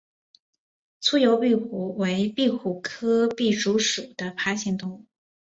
[0.99, 5.05] 粗疣壁虎为壁虎科壁虎属的爬行动物。